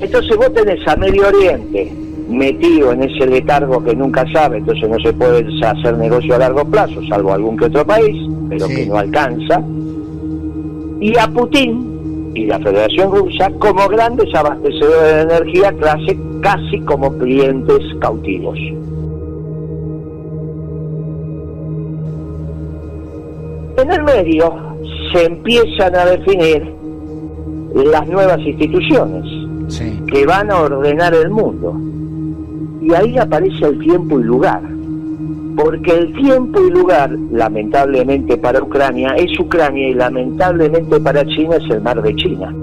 [0.00, 1.92] Entonces vos tenés a Medio Oriente
[2.28, 6.64] metido en ese letargo que nunca sabe, entonces no se puede hacer negocio a largo
[6.64, 8.16] plazo, salvo algún que otro país,
[8.48, 9.62] pero que no alcanza.
[11.00, 17.16] Y a Putin y la Federación Rusa como grandes abastecedores de energía, clase casi como
[17.18, 18.58] clientes cautivos.
[23.76, 24.54] En el medio
[25.12, 26.72] se empiezan a definir
[27.74, 29.43] las nuevas instituciones
[29.78, 31.76] que van a ordenar el mundo.
[32.80, 34.62] Y ahí aparece el tiempo y lugar.
[35.56, 41.70] Porque el tiempo y lugar, lamentablemente para Ucrania, es Ucrania y lamentablemente para China es
[41.70, 42.54] el mar de China.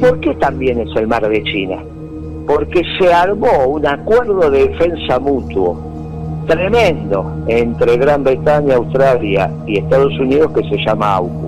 [0.00, 1.78] ¿Por qué también es el mar de China?
[2.46, 5.92] Porque se armó un acuerdo de defensa mutuo
[6.46, 11.41] tremendo entre Gran Bretaña, Australia y Estados Unidos que se llama AUKUS.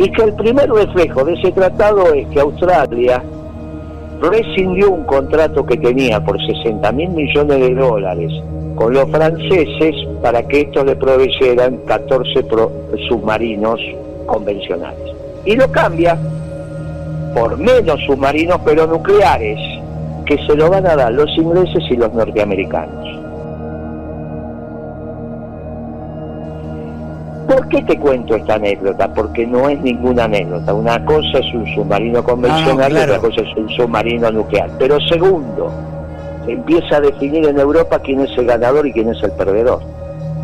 [0.00, 3.22] Y que el primer reflejo de ese tratado es que Australia
[4.22, 8.32] rescindió un contrato que tenía por 60 mil millones de dólares
[8.76, 12.46] con los franceses para que estos le proveyeran 14
[13.10, 13.78] submarinos
[14.24, 15.14] convencionales.
[15.44, 16.18] Y lo cambia
[17.34, 19.58] por menos submarinos pero nucleares
[20.24, 22.99] que se lo van a dar los ingleses y los norteamericanos.
[27.50, 29.12] ¿Por qué te cuento esta anécdota?
[29.12, 30.72] Porque no es ninguna anécdota.
[30.72, 34.70] Una cosa es un submarino convencional y otra cosa es un submarino nuclear.
[34.78, 35.72] Pero segundo,
[36.46, 39.80] se empieza a definir en Europa quién es el ganador y quién es el perdedor.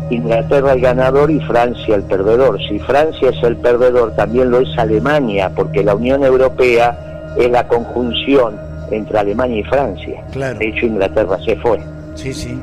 [0.09, 2.59] Inglaterra el ganador y Francia el perdedor.
[2.67, 7.65] Si Francia es el perdedor, también lo es Alemania, porque la Unión Europea es la
[7.69, 8.59] conjunción
[8.91, 10.21] entre Alemania y Francia.
[10.33, 10.59] Claro.
[10.59, 11.79] De hecho, Inglaterra se fue.
[12.15, 12.59] Sí, sí.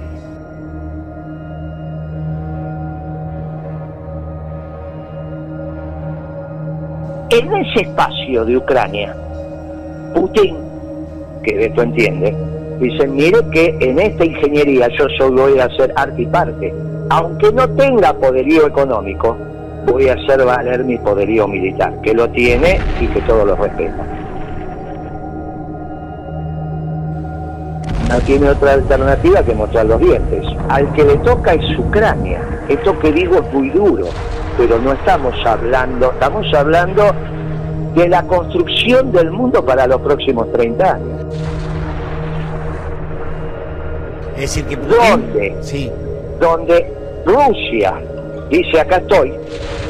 [7.30, 9.14] En ese espacio de Ucrania,
[10.14, 10.56] Putin,
[11.42, 12.34] que de esto entiende,
[12.78, 16.74] dice, mire que en esta ingeniería yo solo voy a hacer arte y parte.
[17.10, 19.36] Aunque no tenga poderío económico,
[19.86, 24.24] voy a hacer valer mi poderío militar, que lo tiene y que todos lo respetan.
[28.14, 30.46] no tiene otra alternativa que mostrar los dientes.
[30.68, 32.40] Al que le toca es Ucrania.
[32.68, 34.06] Esto que digo es muy duro,
[34.56, 37.10] pero no estamos hablando, estamos hablando
[37.94, 41.34] de la construcción del mundo para los próximos 30 años.
[44.34, 45.56] Es decir, que ¿Dónde?
[45.60, 45.90] Sí.
[46.40, 46.92] Donde
[47.24, 47.94] Rusia
[48.50, 49.32] dice acá estoy,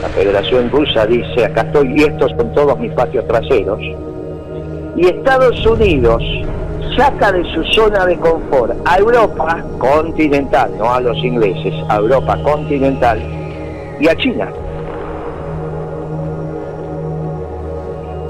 [0.02, 3.80] la Federación Rusa dice acá estoy y estos son todos mis patios traseros,
[4.96, 6.22] y Estados Unidos
[6.96, 12.38] saca de su zona de confort a Europa continental, no a los ingleses, a Europa
[12.44, 13.18] continental
[14.00, 14.48] y a China.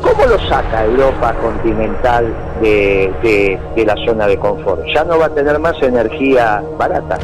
[0.03, 4.83] ¿Cómo lo saca Europa continental de, de, la zona de confort?
[4.95, 7.19] Ya no va a tener más energía barata.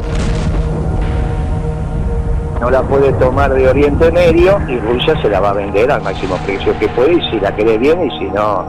[2.59, 6.01] No la puede tomar de Oriente Medio y Rusia se la va a vender al
[6.01, 8.65] máximo precio que puede y si la quiere bien y si no,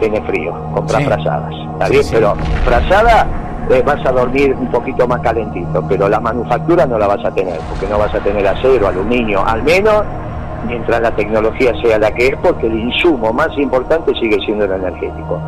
[0.00, 1.54] tiene frío, comprar frazadas.
[1.72, 2.02] ¿Está bien?
[2.10, 3.26] Pero frazada
[3.72, 7.30] eh, vas a dormir un poquito más calentito, pero la manufactura no la vas a
[7.30, 10.04] tener, porque no vas a tener acero, aluminio, al menos
[10.66, 14.72] mientras la tecnología sea la que es, porque el insumo más importante sigue siendo el
[14.72, 15.40] energético.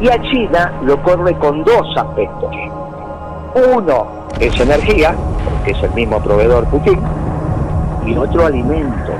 [0.00, 2.50] Y a China lo corre con dos aspectos.
[3.76, 4.06] Uno
[4.40, 5.14] es energía,
[5.44, 7.00] porque es el mismo proveedor Putin,
[8.04, 9.16] y otro alimentos